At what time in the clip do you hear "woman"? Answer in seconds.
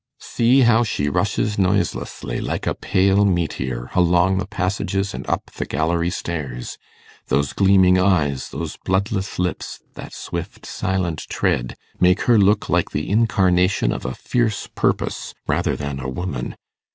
16.09-16.55